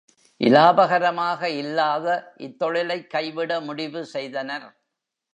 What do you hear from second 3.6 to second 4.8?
முடிவு செய்தனர்.